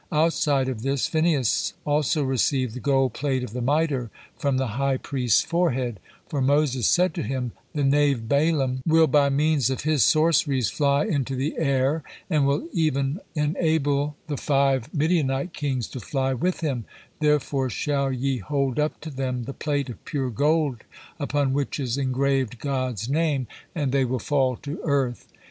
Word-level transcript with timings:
Outside 0.11 0.67
of 0.67 0.81
this 0.81 1.05
Phinehas 1.05 1.73
also 1.85 2.23
received 2.23 2.73
the 2.73 2.79
gold 2.79 3.13
plate 3.13 3.43
of 3.43 3.53
the 3.53 3.61
mitre 3.61 4.09
from 4.35 4.57
the 4.57 4.65
high 4.65 4.97
priest's 4.97 5.43
forehead, 5.43 5.99
for 6.27 6.41
Moses 6.41 6.87
said 6.87 7.13
to 7.13 7.21
him: 7.21 7.51
"The 7.75 7.83
knave 7.83 8.27
Balaam 8.27 8.81
will 8.83 9.05
by 9.05 9.29
means 9.29 9.69
of 9.69 9.81
his 9.81 10.03
sorceries 10.03 10.71
fly 10.71 11.05
into 11.05 11.35
the 11.35 11.55
air, 11.59 12.01
and 12.31 12.47
will 12.47 12.67
even 12.73 13.19
enable 13.35 14.15
the 14.25 14.37
five 14.37 14.91
Midianite 14.91 15.53
kings 15.53 15.87
to 15.89 15.99
fly 15.99 16.33
with 16.33 16.61
him, 16.61 16.85
therefore 17.19 17.69
shall 17.69 18.11
ye 18.11 18.39
hold 18.39 18.79
up 18.79 18.99
to 19.01 19.11
them 19.11 19.43
the 19.43 19.53
plate 19.53 19.87
of 19.87 20.03
pure 20.03 20.31
gold 20.31 20.77
upon 21.19 21.53
which 21.53 21.79
is 21.79 21.95
engraved 21.95 22.57
God's 22.57 23.07
name, 23.07 23.45
and 23.75 23.91
they 23.91 24.03
will 24.05 24.17
fall 24.17 24.55
to 24.63 24.79
earth." 24.83 25.27